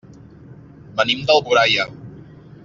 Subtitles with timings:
[1.01, 1.87] Venim d'Alboraia.